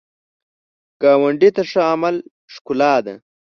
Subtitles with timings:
[1.01, 2.15] ګاونډي ته ښه عمل
[2.53, 3.13] ښکلا ده